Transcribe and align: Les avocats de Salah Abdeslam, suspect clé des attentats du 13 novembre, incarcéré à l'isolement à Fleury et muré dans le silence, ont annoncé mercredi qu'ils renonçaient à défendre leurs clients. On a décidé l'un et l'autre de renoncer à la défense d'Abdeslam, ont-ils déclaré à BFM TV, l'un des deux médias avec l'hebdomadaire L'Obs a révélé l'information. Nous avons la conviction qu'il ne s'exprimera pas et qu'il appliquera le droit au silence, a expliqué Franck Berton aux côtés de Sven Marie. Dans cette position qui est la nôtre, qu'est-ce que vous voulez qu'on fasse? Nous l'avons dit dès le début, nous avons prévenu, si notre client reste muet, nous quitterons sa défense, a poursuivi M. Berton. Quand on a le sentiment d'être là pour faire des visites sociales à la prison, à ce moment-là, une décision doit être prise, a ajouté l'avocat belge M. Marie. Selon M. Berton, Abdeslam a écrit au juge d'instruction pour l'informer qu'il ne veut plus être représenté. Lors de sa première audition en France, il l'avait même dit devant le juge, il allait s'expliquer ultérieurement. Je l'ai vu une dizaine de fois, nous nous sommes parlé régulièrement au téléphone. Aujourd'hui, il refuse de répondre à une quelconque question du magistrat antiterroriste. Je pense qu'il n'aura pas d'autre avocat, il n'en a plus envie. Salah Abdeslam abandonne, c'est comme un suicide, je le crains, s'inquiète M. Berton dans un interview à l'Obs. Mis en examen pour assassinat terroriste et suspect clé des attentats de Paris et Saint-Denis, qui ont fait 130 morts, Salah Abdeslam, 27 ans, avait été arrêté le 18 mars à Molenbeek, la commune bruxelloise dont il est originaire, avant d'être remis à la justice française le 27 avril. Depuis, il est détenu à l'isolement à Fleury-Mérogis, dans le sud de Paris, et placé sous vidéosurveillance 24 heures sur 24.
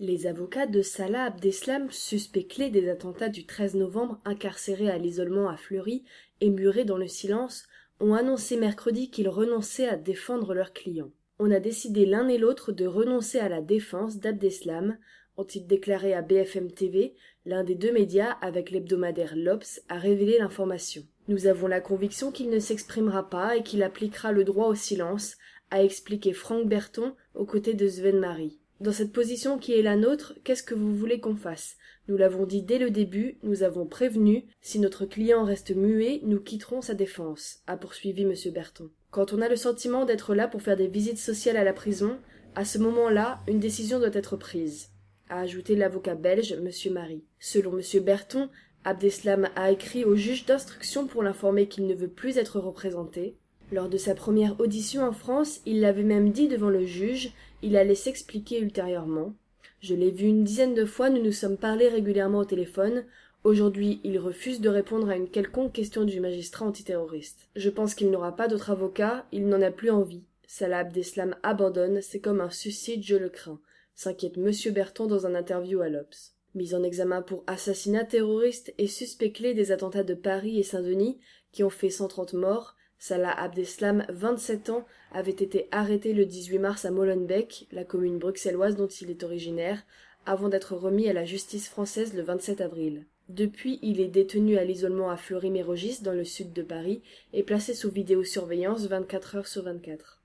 Les 0.00 0.28
avocats 0.28 0.68
de 0.68 0.80
Salah 0.80 1.24
Abdeslam, 1.24 1.90
suspect 1.90 2.44
clé 2.44 2.70
des 2.70 2.88
attentats 2.88 3.28
du 3.28 3.46
13 3.46 3.74
novembre, 3.74 4.20
incarcéré 4.24 4.88
à 4.88 4.96
l'isolement 4.96 5.48
à 5.48 5.56
Fleury 5.56 6.04
et 6.40 6.50
muré 6.50 6.84
dans 6.84 6.96
le 6.96 7.08
silence, 7.08 7.66
ont 7.98 8.14
annoncé 8.14 8.56
mercredi 8.56 9.10
qu'ils 9.10 9.28
renonçaient 9.28 9.88
à 9.88 9.96
défendre 9.96 10.54
leurs 10.54 10.72
clients. 10.72 11.10
On 11.40 11.50
a 11.50 11.58
décidé 11.58 12.06
l'un 12.06 12.28
et 12.28 12.38
l'autre 12.38 12.70
de 12.70 12.86
renoncer 12.86 13.40
à 13.40 13.48
la 13.48 13.60
défense 13.60 14.18
d'Abdeslam, 14.18 14.98
ont-ils 15.36 15.66
déclaré 15.66 16.14
à 16.14 16.22
BFM 16.22 16.70
TV, 16.70 17.16
l'un 17.44 17.64
des 17.64 17.74
deux 17.74 17.92
médias 17.92 18.36
avec 18.40 18.70
l'hebdomadaire 18.70 19.34
L'Obs 19.34 19.80
a 19.88 19.98
révélé 19.98 20.38
l'information. 20.38 21.02
Nous 21.26 21.48
avons 21.48 21.66
la 21.66 21.80
conviction 21.80 22.30
qu'il 22.30 22.50
ne 22.50 22.60
s'exprimera 22.60 23.28
pas 23.28 23.56
et 23.56 23.64
qu'il 23.64 23.82
appliquera 23.82 24.30
le 24.30 24.44
droit 24.44 24.68
au 24.68 24.76
silence, 24.76 25.36
a 25.72 25.82
expliqué 25.82 26.32
Franck 26.32 26.68
Berton 26.68 27.16
aux 27.34 27.46
côtés 27.46 27.74
de 27.74 27.88
Sven 27.88 28.20
Marie. 28.20 28.60
Dans 28.80 28.92
cette 28.92 29.12
position 29.12 29.58
qui 29.58 29.72
est 29.72 29.82
la 29.82 29.96
nôtre, 29.96 30.34
qu'est-ce 30.44 30.62
que 30.62 30.74
vous 30.74 30.94
voulez 30.94 31.18
qu'on 31.18 31.34
fasse? 31.34 31.76
Nous 32.06 32.16
l'avons 32.16 32.46
dit 32.46 32.62
dès 32.62 32.78
le 32.78 32.90
début, 32.90 33.38
nous 33.42 33.64
avons 33.64 33.86
prévenu, 33.86 34.44
si 34.60 34.78
notre 34.78 35.04
client 35.04 35.44
reste 35.44 35.74
muet, 35.74 36.20
nous 36.22 36.38
quitterons 36.38 36.80
sa 36.80 36.94
défense, 36.94 37.58
a 37.66 37.76
poursuivi 37.76 38.22
M. 38.22 38.34
Berton. 38.54 38.88
Quand 39.10 39.32
on 39.32 39.40
a 39.40 39.48
le 39.48 39.56
sentiment 39.56 40.04
d'être 40.04 40.32
là 40.34 40.46
pour 40.46 40.62
faire 40.62 40.76
des 40.76 40.86
visites 40.86 41.18
sociales 41.18 41.56
à 41.56 41.64
la 41.64 41.72
prison, 41.72 42.18
à 42.54 42.64
ce 42.64 42.78
moment-là, 42.78 43.40
une 43.48 43.58
décision 43.58 43.98
doit 43.98 44.10
être 44.12 44.36
prise, 44.36 44.90
a 45.28 45.40
ajouté 45.40 45.74
l'avocat 45.74 46.14
belge 46.14 46.52
M. 46.52 46.92
Marie. 46.92 47.24
Selon 47.40 47.76
M. 47.76 48.04
Berton, 48.04 48.48
Abdeslam 48.84 49.48
a 49.56 49.72
écrit 49.72 50.04
au 50.04 50.14
juge 50.14 50.46
d'instruction 50.46 51.08
pour 51.08 51.24
l'informer 51.24 51.66
qu'il 51.66 51.86
ne 51.88 51.94
veut 51.94 52.08
plus 52.08 52.38
être 52.38 52.60
représenté. 52.60 53.36
Lors 53.70 53.90
de 53.90 53.98
sa 53.98 54.14
première 54.14 54.58
audition 54.60 55.02
en 55.02 55.12
France, 55.12 55.60
il 55.66 55.80
l'avait 55.80 56.02
même 56.02 56.30
dit 56.30 56.48
devant 56.48 56.70
le 56.70 56.86
juge, 56.86 57.32
il 57.62 57.76
allait 57.76 57.94
s'expliquer 57.94 58.60
ultérieurement. 58.60 59.34
Je 59.80 59.94
l'ai 59.94 60.10
vu 60.10 60.26
une 60.26 60.42
dizaine 60.42 60.74
de 60.74 60.86
fois, 60.86 61.10
nous 61.10 61.22
nous 61.22 61.32
sommes 61.32 61.58
parlé 61.58 61.88
régulièrement 61.88 62.38
au 62.38 62.44
téléphone. 62.46 63.04
Aujourd'hui, 63.44 64.00
il 64.04 64.18
refuse 64.18 64.62
de 64.62 64.70
répondre 64.70 65.10
à 65.10 65.16
une 65.16 65.28
quelconque 65.28 65.74
question 65.74 66.04
du 66.04 66.18
magistrat 66.18 66.64
antiterroriste. 66.64 67.46
Je 67.56 67.68
pense 67.68 67.94
qu'il 67.94 68.10
n'aura 68.10 68.34
pas 68.34 68.48
d'autre 68.48 68.70
avocat, 68.70 69.26
il 69.32 69.46
n'en 69.48 69.60
a 69.60 69.70
plus 69.70 69.90
envie. 69.90 70.24
Salah 70.46 70.78
Abdeslam 70.78 71.36
abandonne, 71.42 72.00
c'est 72.00 72.20
comme 72.20 72.40
un 72.40 72.50
suicide, 72.50 73.02
je 73.04 73.16
le 73.16 73.28
crains, 73.28 73.60
s'inquiète 73.94 74.38
M. 74.38 74.50
Berton 74.72 75.06
dans 75.06 75.26
un 75.26 75.34
interview 75.34 75.82
à 75.82 75.90
l'Obs. 75.90 76.32
Mis 76.54 76.74
en 76.74 76.82
examen 76.82 77.20
pour 77.20 77.44
assassinat 77.46 78.04
terroriste 78.04 78.72
et 78.78 78.86
suspect 78.86 79.30
clé 79.30 79.52
des 79.52 79.72
attentats 79.72 80.04
de 80.04 80.14
Paris 80.14 80.58
et 80.58 80.62
Saint-Denis, 80.62 81.18
qui 81.52 81.62
ont 81.62 81.70
fait 81.70 81.90
130 81.90 82.32
morts, 82.32 82.74
Salah 82.98 83.30
Abdeslam, 83.30 84.04
27 84.08 84.70
ans, 84.70 84.84
avait 85.12 85.30
été 85.30 85.68
arrêté 85.70 86.12
le 86.12 86.26
18 86.26 86.58
mars 86.58 86.84
à 86.84 86.90
Molenbeek, 86.90 87.68
la 87.70 87.84
commune 87.84 88.18
bruxelloise 88.18 88.76
dont 88.76 88.88
il 88.88 89.10
est 89.10 89.22
originaire, 89.22 89.84
avant 90.26 90.48
d'être 90.48 90.74
remis 90.74 91.08
à 91.08 91.12
la 91.12 91.24
justice 91.24 91.68
française 91.68 92.14
le 92.14 92.22
27 92.22 92.60
avril. 92.60 93.06
Depuis, 93.28 93.78
il 93.82 94.00
est 94.00 94.08
détenu 94.08 94.56
à 94.56 94.64
l'isolement 94.64 95.10
à 95.10 95.18
Fleury-Mérogis, 95.18 96.02
dans 96.02 96.14
le 96.14 96.24
sud 96.24 96.52
de 96.54 96.62
Paris, 96.62 97.02
et 97.34 97.42
placé 97.42 97.74
sous 97.74 97.90
vidéosurveillance 97.90 98.86
24 98.86 99.36
heures 99.36 99.46
sur 99.46 99.64
24. 99.64 100.16